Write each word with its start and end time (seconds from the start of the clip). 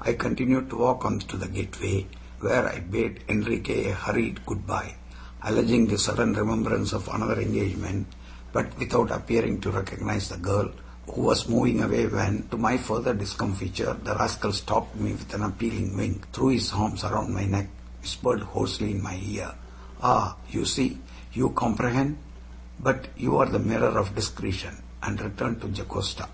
I 0.00 0.12
continued 0.12 0.70
to 0.70 0.76
walk 0.76 1.04
on 1.04 1.18
to 1.18 1.36
the 1.36 1.48
gateway, 1.48 2.06
where 2.38 2.68
I 2.68 2.78
bade 2.78 3.24
Enriquez 3.26 3.88
a 3.88 3.92
hurried 3.92 4.46
good 4.46 4.64
by, 4.68 4.94
alleging 5.42 5.88
the 5.88 5.98
sudden 5.98 6.32
remembrance 6.32 6.92
of 6.92 7.08
another 7.08 7.40
engagement, 7.40 8.06
but 8.52 8.78
without 8.78 9.10
appearing 9.10 9.60
to 9.62 9.72
recognize 9.72 10.28
the 10.28 10.36
girl, 10.36 10.70
who 11.12 11.22
was 11.22 11.48
moving 11.48 11.82
away 11.82 12.06
when, 12.06 12.46
to 12.52 12.56
my 12.56 12.76
further 12.78 13.14
discomfiture, 13.14 13.96
the 14.04 14.14
rascal 14.14 14.52
stopped 14.52 14.94
me 14.94 15.10
with 15.10 15.34
an 15.34 15.42
appealing 15.42 15.96
wink, 15.96 16.30
threw 16.32 16.50
his 16.50 16.72
arms 16.72 17.02
around 17.02 17.34
my 17.34 17.44
neck, 17.44 17.68
whispered 18.00 18.42
hoarsely 18.42 18.92
in 18.92 19.02
my 19.02 19.20
ear, 19.26 19.56
"Ah! 20.00 20.36
you 20.50 20.64
see 20.64 21.00
you 21.32 21.50
comprehend 21.50 22.18
but 22.78 23.08
you 23.16 23.36
are 23.38 23.46
the 23.46 23.58
mirror 23.58 23.98
of 23.98 24.14
discretion!" 24.14 24.76
and 25.02 25.20
returned 25.20 25.60
to 25.60 25.66
Jocasta. 25.68 26.28